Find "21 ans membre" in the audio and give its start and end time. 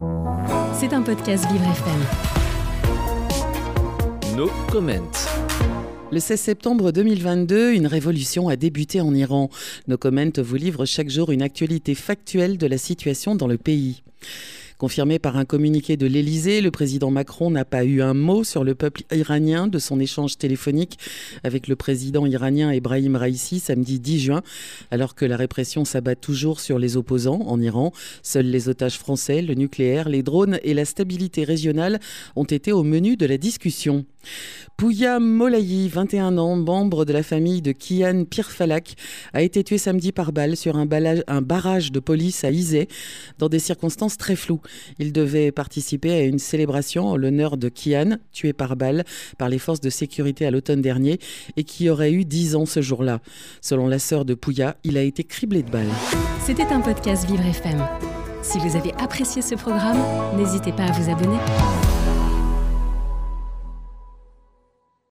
35.88-37.04